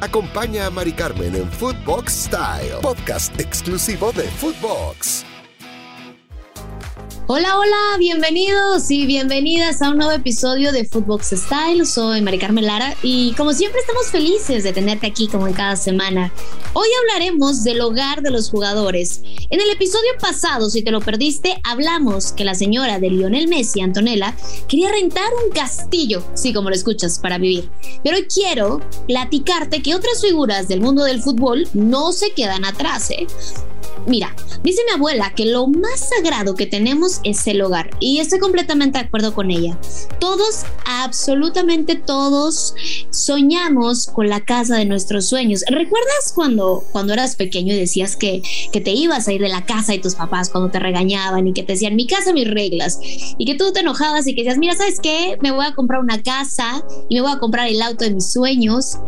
[0.00, 5.37] Acompaña a Mari Carmen en Footbox Style, podcast exclusivo de Footbox.
[7.30, 11.84] Hola, hola, bienvenidos y bienvenidas a un nuevo episodio de Footbox Style.
[11.84, 15.76] Soy Mari Carmen Lara y como siempre estamos felices de tenerte aquí como en cada
[15.76, 16.32] semana.
[16.72, 19.20] Hoy hablaremos del hogar de los jugadores.
[19.50, 23.82] En el episodio pasado, si te lo perdiste, hablamos que la señora de Lionel Messi,
[23.82, 24.34] Antonella,
[24.66, 27.68] quería rentar un castillo, sí, como lo escuchas, para vivir.
[28.02, 33.10] Pero hoy quiero platicarte que otras figuras del mundo del fútbol no se quedan atrás,
[33.10, 33.26] ¿eh?
[34.06, 38.38] Mira, dice mi abuela que lo más sagrado que tenemos es el hogar y estoy
[38.38, 39.78] completamente de acuerdo con ella.
[40.18, 42.74] Todos, absolutamente todos,
[43.10, 45.64] soñamos con la casa de nuestros sueños.
[45.68, 48.42] ¿Recuerdas cuando, cuando eras pequeño y decías que,
[48.72, 51.52] que te ibas a ir de la casa de tus papás cuando te regañaban y
[51.52, 52.98] que te decían mi casa, mis reglas?
[53.02, 55.36] Y que tú te enojabas y que decías, mira, ¿sabes qué?
[55.42, 58.32] Me voy a comprar una casa y me voy a comprar el auto de mis
[58.32, 58.98] sueños.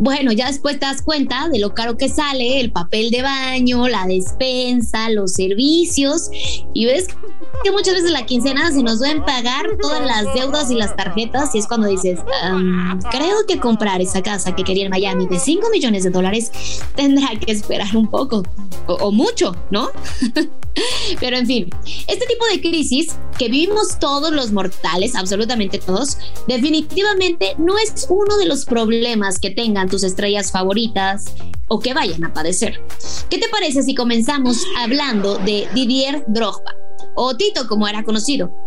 [0.00, 3.86] Bueno, ya después te das cuenta de lo caro que sale el papel de baño,
[3.88, 6.30] la despensa, los servicios
[6.72, 7.08] y ves
[7.62, 11.54] que muchas veces la quincena se nos deben pagar todas las deudas y las tarjetas
[11.54, 12.20] y es cuando dices,
[13.10, 16.50] creo que comprar esa casa que quería en Miami de 5 millones de dólares
[16.94, 18.42] tendrá que esperar un poco
[18.86, 19.90] o mucho, ¿no?
[21.20, 21.70] Pero en fin,
[22.08, 28.36] este tipo de crisis que vivimos todos los mortales, absolutamente todos, definitivamente no es uno
[28.36, 31.26] de los problemas que tengan tus estrellas favoritas
[31.68, 32.80] o que vayan a padecer.
[33.30, 36.83] ¿Qué te parece si comenzamos hablando de Didier Drogba?
[37.14, 38.63] O Tito, como era conocido.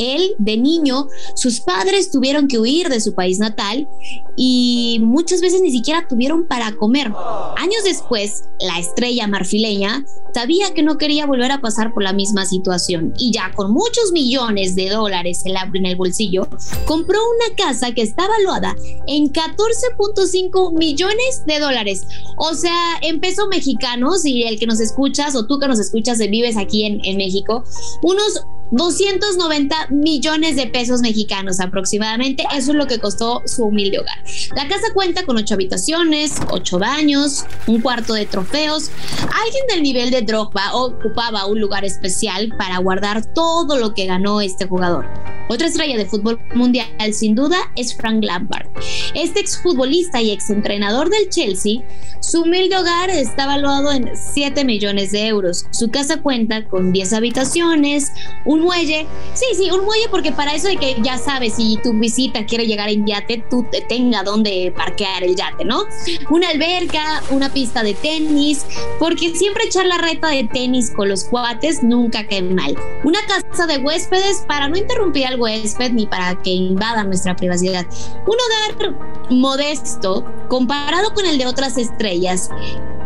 [0.00, 1.06] Él, de niño,
[1.36, 3.88] sus padres tuvieron que huir de su país natal
[4.36, 7.12] y muchas veces ni siquiera tuvieron para comer.
[7.56, 12.46] Años después, la estrella marfileña sabía que no quería volver a pasar por la misma
[12.46, 16.48] situación y ya con muchos millones de dólares en el bolsillo,
[16.86, 18.74] compró una casa que está valuada
[19.06, 22.06] en 14.5 millones de dólares.
[22.36, 26.18] O sea, en peso mexicanos, y el que nos escuchas o tú que nos escuchas
[26.18, 27.64] vives aquí en México,
[28.02, 32.44] unos 290 millones de pesos mexicanos aproximadamente.
[32.54, 34.18] Eso es lo que costó su humilde hogar.
[34.54, 38.90] La casa cuenta con ocho habitaciones, ocho baños, un cuarto de trofeos.
[39.20, 44.40] Alguien del nivel de Drogba ocupaba un lugar especial para guardar todo lo que ganó
[44.40, 45.06] este jugador.
[45.48, 48.68] Otra estrella de fútbol mundial, sin duda, es Frank Lampard.
[49.14, 51.82] Este exfutbolista y exentrenador del Chelsea,
[52.20, 55.66] su humilde hogar está valuado en 7 millones de euros.
[55.72, 58.12] Su casa cuenta con 10 habitaciones,
[58.44, 59.06] un muelle.
[59.34, 62.66] Sí, sí, un muelle porque para eso de que ya sabes, si tu visita quiere
[62.66, 65.84] llegar en yate, tú te tenga donde parquear el yate, ¿no?
[66.30, 68.66] Una alberca, una pista de tenis,
[68.98, 72.76] porque siempre echar la reta de tenis con los cuates nunca queda mal.
[73.04, 77.86] Una casa de huéspedes para no interrumpir al huésped ni para que invada nuestra privacidad.
[78.26, 78.36] Un
[78.76, 78.94] hogar
[79.30, 82.50] modesto comparado con el de otras estrellas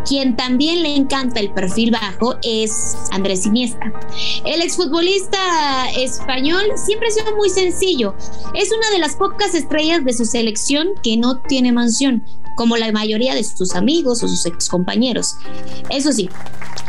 [0.06, 3.92] quien también le encanta el perfil bajo es Andrés Iniesta.
[4.44, 8.14] El exfutbolista español siempre ha sido muy sencillo.
[8.54, 12.24] Es una de las pocas estrellas de su selección que no tiene mansión,
[12.56, 15.36] como la mayoría de sus amigos o sus excompañeros.
[15.90, 16.28] Eso sí,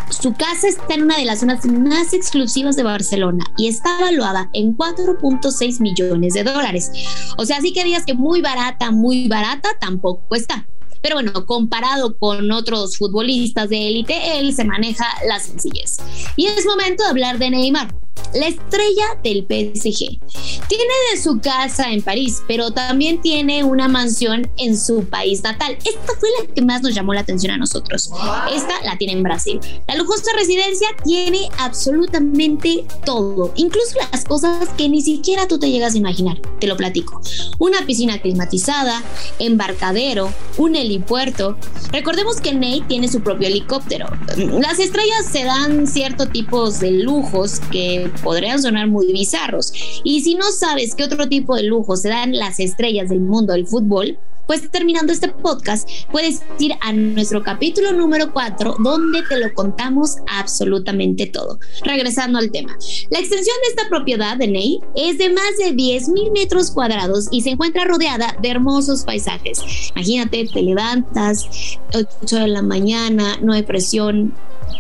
[0.10, 4.50] su casa está en una de las zonas más exclusivas de Barcelona y está evaluada
[4.54, 6.92] en 4.6 millones de dólares.
[7.38, 10.68] O sea, sí que digas que muy barata, muy barata, tampoco está.
[11.06, 15.98] Pero bueno, comparado con otros futbolistas de élite, él se maneja la sencillez.
[16.36, 17.94] Y es momento de hablar de Neymar
[18.36, 20.20] la estrella del PSG.
[20.68, 25.78] Tiene de su casa en París, pero también tiene una mansión en su país natal.
[25.86, 28.12] Esta fue la que más nos llamó la atención a nosotros.
[28.54, 29.60] Esta la tiene en Brasil.
[29.88, 35.96] La lujosa residencia tiene absolutamente todo, incluso las cosas que ni siquiera tú te llegas
[35.96, 36.40] a imaginar.
[36.60, 37.22] Te lo platico.
[37.60, 39.02] Una piscina climatizada,
[39.40, 41.58] embarcadero, un helipuerto.
[41.92, 44.08] Recordemos que Nate tiene su propio helicóptero.
[44.60, 49.74] Las estrellas se dan ciertos tipos de lujos que podrían sonar muy bizarros.
[50.04, 53.54] Y si no sabes qué otro tipo de lujo se dan las estrellas del mundo
[53.54, 54.18] del fútbol,
[54.48, 60.18] pues terminando este podcast, puedes ir a nuestro capítulo número 4, donde te lo contamos
[60.28, 61.60] absolutamente todo.
[61.84, 62.78] Regresando al tema,
[63.10, 67.28] la extensión de esta propiedad de Ney es de más de 10 mil metros cuadrados
[67.32, 69.60] y se encuentra rodeada de hermosos paisajes.
[69.96, 74.34] Imagínate, te levantas 8 de la mañana, no hay presión,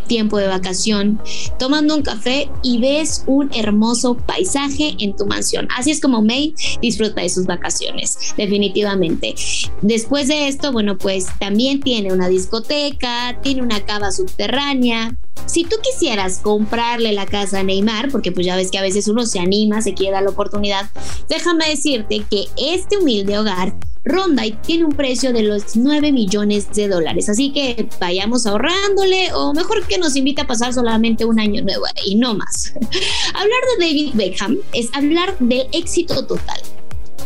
[0.08, 1.20] tiempo de vacación,
[1.60, 5.68] tomando un café y ves un hermoso paisaje en tu mansión.
[5.76, 9.36] Así es como May disfruta de sus vacaciones, definitivamente.
[9.82, 15.16] Después de esto, bueno, pues también tiene una discoteca, tiene una cava subterránea,
[15.46, 19.08] si tú quisieras comprarle la casa a Neymar, porque pues ya ves que a veces
[19.08, 20.90] uno se anima, se quiere dar la oportunidad,
[21.30, 26.72] déjame decirte que este humilde hogar ronda y tiene un precio de los 9 millones
[26.74, 27.28] de dólares.
[27.28, 31.86] Así que vayamos ahorrándole o mejor que nos invite a pasar solamente un año nuevo
[32.06, 32.74] y no más.
[33.34, 36.62] hablar de David Beckham es hablar del éxito total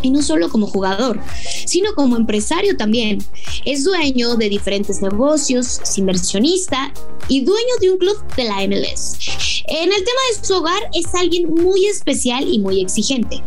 [0.01, 1.19] y no solo como jugador,
[1.65, 3.19] sino como empresario también.
[3.65, 6.93] Es dueño de diferentes negocios, es inversionista
[7.27, 9.17] y dueño de un club de la MLS.
[9.67, 13.43] En el tema de su hogar es alguien muy especial y muy exigente.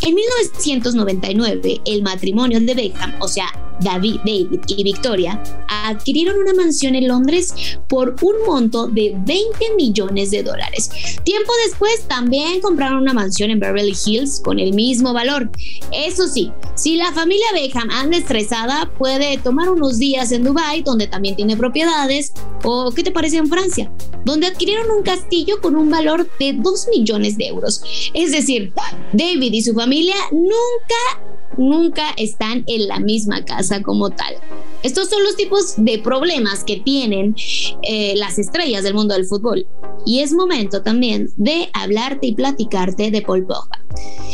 [0.00, 3.46] En 1999, el matrimonio de Beckham, o sea,
[3.80, 7.54] David, David y Victoria, adquirieron una mansión en Londres
[7.88, 10.90] por un monto de 20 millones de dólares.
[11.24, 15.50] Tiempo después también compraron una mansión en Beverly Hills con el mismo valor.
[15.92, 21.06] Eso sí, si la familia Beckham anda estresada, puede tomar unos días en Dubai, donde
[21.06, 22.32] también tiene propiedades,
[22.62, 23.90] o ¿qué te parece en Francia?
[24.24, 27.82] Donde adquirieron un castillo con un valor de 2 millones de euros.
[28.14, 28.72] Es decir,
[29.12, 34.34] David y su familia nunca nunca están en la misma casa como tal.
[34.82, 37.34] Estos son los tipos de problemas que tienen
[37.82, 39.66] eh, las estrellas del mundo del fútbol.
[40.06, 43.82] Y es momento también de hablarte y platicarte de Paul Pogba.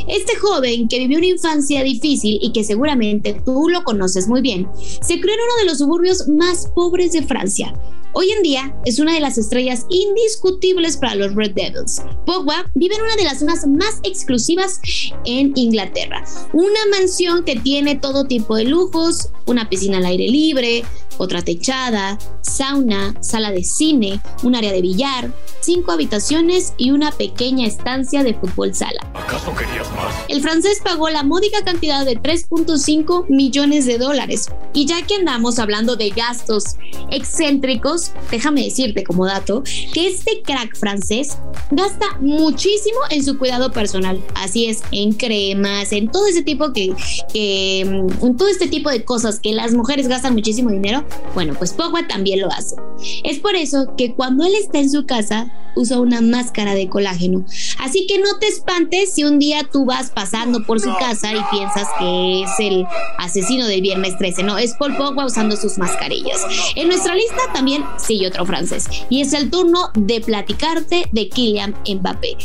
[0.09, 4.69] Este joven que vivió una infancia difícil y que seguramente tú lo conoces muy bien,
[4.75, 7.73] se creó en uno de los suburbios más pobres de Francia
[8.13, 12.03] Hoy en día es una de las estrellas indiscutibles para los Red Devils.
[12.27, 14.81] Pogba vive en una de las zonas más exclusivas
[15.25, 16.25] en Inglaterra.
[16.53, 20.85] Una mansión que tiene todo tipo de lujos, una piscina al aire libre,
[21.19, 25.33] otra techada, sauna, sala de cine, un área de billar,
[25.71, 29.07] cinco habitaciones y una pequeña estancia de fútbol sala.
[29.15, 30.13] ¿Acaso querías más?
[30.29, 34.49] El francés pagó la módica cantidad de 3.5 millones de dólares.
[34.73, 36.77] Y ya que andamos hablando de gastos
[37.13, 39.63] excéntricos, déjame decirte como dato
[39.95, 41.39] que este crack francés
[41.71, 44.21] gasta muchísimo en su cuidado personal.
[44.35, 46.93] Así es, en cremas, en todo ese tipo que,
[47.33, 51.05] que en todo este tipo de cosas que las mujeres gastan muchísimo dinero.
[51.35, 52.75] Bueno, pues Pogba también lo hace.
[53.23, 57.45] Es por eso que cuando él está en su casa, usa una máscara de colágeno.
[57.79, 61.41] Así que no te espantes si un día tú vas pasando por su casa y
[61.51, 62.87] piensas que es el
[63.19, 64.43] asesino del viernes 13.
[64.43, 66.41] No, es Paul Pogba usando sus mascarillas.
[66.77, 68.87] En nuestra lista también sigue otro francés.
[69.09, 72.37] Y es el turno de platicarte de Kylian Mbappé,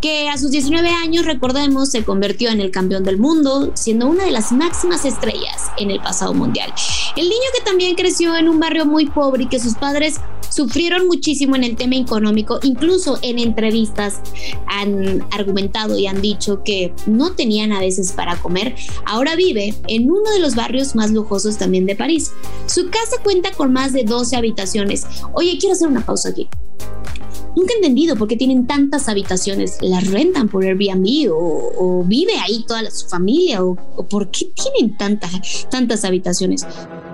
[0.00, 4.24] que a sus 19 años, recordemos, se convirtió en el campeón del mundo, siendo una
[4.24, 6.72] de las máximas estrellas en el pasado mundial.
[7.16, 10.20] El niño que también creció en un barrio muy pobre y que sus padres
[10.52, 14.20] sufrieron muchísimo en el tema económico, incluso en entrevistas
[14.66, 18.74] han argumentado y han dicho que no tenían a veces para comer,
[19.04, 22.32] ahora vive en uno de los barrios más lujosos también de París.
[22.66, 25.06] Su casa cuenta con más de 12 habitaciones.
[25.34, 26.48] Oye, quiero hacer una pausa aquí.
[27.54, 29.76] Nunca he entendido por qué tienen tantas habitaciones.
[29.82, 33.62] ¿Las rentan por Airbnb o, vive ahí toda su familia?
[33.62, 33.76] O,
[34.08, 36.66] por qué tienen tantas, tantas habitaciones?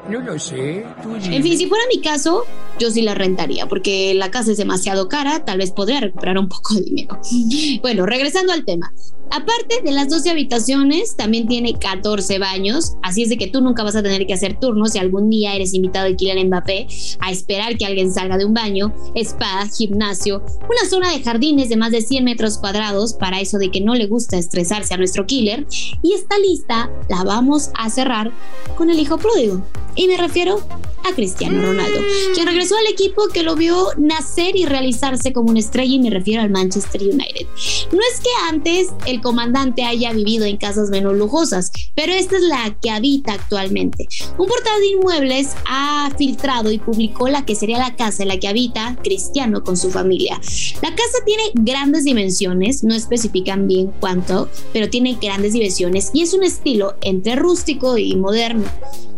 [0.09, 0.85] No lo sé.
[1.25, 2.45] en fin, si fuera mi caso,
[2.79, 6.49] yo sí la rentaría, porque la casa es demasiado cara, tal vez podría recuperar un
[6.49, 7.21] poco de dinero.
[7.83, 8.93] Bueno, regresando al tema.
[9.31, 13.83] Aparte de las 12 habitaciones, también tiene 14 baños, así es de que tú nunca
[13.83, 16.87] vas a tener que hacer turnos si algún día eres invitado de Kylian Mbappé
[17.21, 21.77] a esperar que alguien salga de un baño, spa, gimnasio, una zona de jardines de
[21.77, 25.27] más de 100 metros cuadrados para eso de que no le gusta estresarse a nuestro
[25.27, 25.67] killer.
[26.03, 28.33] Y esta lista la vamos a cerrar
[28.77, 29.63] con el hijo pródigo.
[29.95, 30.61] Y me refiero
[31.05, 32.01] a Cristiano Ronaldo,
[32.35, 36.11] quien regresó al equipo que lo vio nacer y realizarse como una estrella y me
[36.11, 37.47] refiero al Manchester United.
[37.93, 42.43] No es que antes el comandante haya vivido en casas menos lujosas, pero esta es
[42.43, 44.07] la que habita actualmente.
[44.37, 48.39] Un portal de inmuebles ha filtrado y publicó la que sería la casa en la
[48.39, 50.41] que habita Cristiano con su familia.
[50.83, 56.35] La casa tiene grandes dimensiones, no especifican bien cuánto, pero tiene grandes dimensiones y es
[56.35, 58.65] un estilo entre rústico y moderno.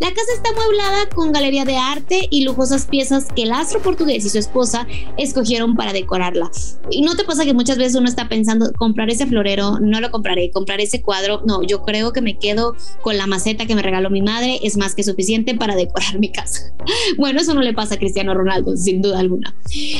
[0.01, 4.25] La casa está mueblada con galería de arte y lujosas piezas que el astro portugués
[4.25, 6.51] y su esposa escogieron para decorarla.
[6.91, 10.11] ¿Y no te pasa que muchas veces uno está pensando, comprar ese florero, no lo
[10.11, 13.83] compraré, comprar ese cuadro, no, yo creo que me quedo con la maceta que me
[13.83, 16.73] regaló mi madre, es más que suficiente para decorar mi casa.
[17.17, 19.55] Bueno, eso no le pasa a Cristiano Ronaldo, sin duda alguna.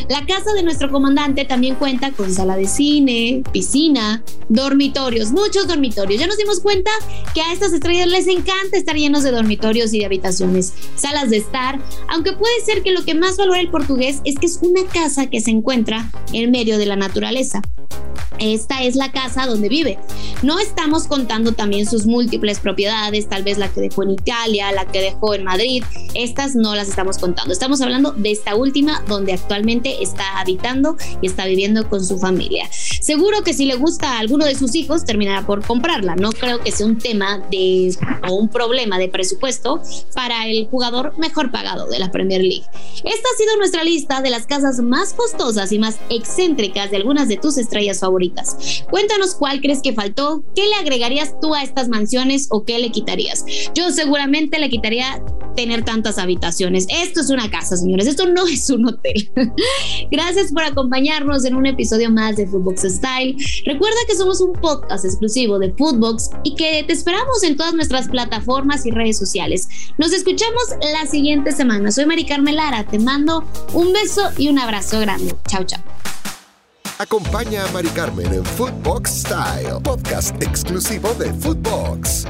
[0.09, 6.21] La casa de nuestro comandante también cuenta con sala de cine, piscina, dormitorios, muchos dormitorios.
[6.21, 6.91] Ya nos dimos cuenta
[7.35, 11.39] que a estas estrellas les encanta estar llenos de dormitorios y de habitaciones, salas de
[11.39, 11.79] estar,
[12.09, 15.27] aunque puede ser que lo que más valora el portugués es que es una casa
[15.27, 17.63] que se encuentra en medio de la naturaleza.
[18.39, 19.99] esta es la casa donde vive.
[20.43, 24.87] No estamos contando también sus múltiples propiedades, tal vez la que dejó en Italia, la
[24.87, 25.85] que dejó en Madrid.
[26.15, 27.53] Estas no las estamos contando.
[27.53, 32.67] Estamos hablando de esta última donde actualmente está habitando y está viviendo con su familia.
[33.03, 36.17] Seguro que si le gusta a alguno de sus hijos, terminará por comprarla.
[36.17, 37.95] No creo que sea un tema de
[38.27, 39.83] o un problema de presupuesto
[40.15, 42.65] para el jugador mejor pagado de la Premier League.
[43.21, 47.29] Esta ha sido nuestra lista de las casas más costosas y más excéntricas de algunas
[47.29, 48.87] de tus estrellas favoritas.
[48.89, 52.91] Cuéntanos cuál crees que faltó, qué le agregarías tú a estas mansiones o qué le
[52.91, 53.45] quitarías.
[53.75, 55.23] Yo seguramente le quitaría
[55.55, 56.87] tener tantas habitaciones.
[56.89, 59.31] Esto es una casa, señores, esto no es un hotel.
[60.11, 63.37] Gracias por acompañarnos en un episodio más de Footbox Style.
[63.67, 68.09] Recuerda que somos un podcast exclusivo de Footbox y que te esperamos en todas nuestras
[68.09, 69.69] plataformas y redes sociales.
[69.99, 71.93] Nos escuchamos la siguiente semana.
[71.93, 75.35] Soy Mari Carmen Lara, te mando un beso y un abrazo grande.
[75.49, 75.83] Chao, chao.
[76.99, 82.27] Acompaña a Mari Carmen en Footbox Style, podcast exclusivo de Footbox.